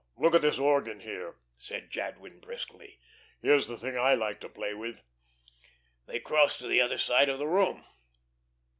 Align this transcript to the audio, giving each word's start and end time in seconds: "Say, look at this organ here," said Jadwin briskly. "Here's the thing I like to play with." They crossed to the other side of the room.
"Say, 0.17 0.23
look 0.23 0.33
at 0.33 0.41
this 0.41 0.57
organ 0.57 1.01
here," 1.01 1.35
said 1.59 1.91
Jadwin 1.91 2.39
briskly. 2.39 2.99
"Here's 3.39 3.67
the 3.67 3.77
thing 3.77 3.99
I 3.99 4.15
like 4.15 4.39
to 4.41 4.49
play 4.49 4.73
with." 4.73 5.03
They 6.07 6.19
crossed 6.19 6.57
to 6.61 6.67
the 6.67 6.81
other 6.81 6.97
side 6.97 7.29
of 7.29 7.37
the 7.37 7.45
room. 7.45 7.85